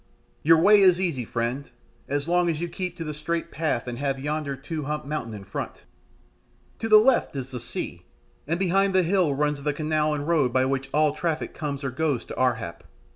"Your 0.41 0.57
way 0.57 0.81
is 0.81 0.99
easy, 0.99 1.23
friend, 1.25 1.69
as 2.09 2.27
long 2.27 2.49
as 2.49 2.59
you 2.59 2.67
keep 2.67 2.97
to 2.97 3.03
the 3.03 3.13
straight 3.13 3.51
path 3.51 3.87
and 3.87 3.99
have 3.99 4.17
yonder 4.19 4.55
two 4.55 4.85
humped 4.85 5.05
mountain 5.05 5.35
in 5.35 5.43
front. 5.43 5.83
To 6.79 6.89
the 6.89 6.97
left 6.97 7.35
is 7.35 7.51
the 7.51 7.59
sea, 7.59 8.07
and 8.47 8.57
behind 8.57 8.95
the 8.95 9.03
hill 9.03 9.35
runs 9.35 9.61
the 9.61 9.73
canal 9.73 10.15
and 10.15 10.27
road 10.27 10.51
by 10.51 10.65
which 10.65 10.89
all 10.91 11.13
traffic 11.13 11.53
comes 11.53 11.83
or 11.83 11.91
goes 11.91 12.25
to 12.25 12.35
Ar 12.35 12.55
hap. 12.55 12.83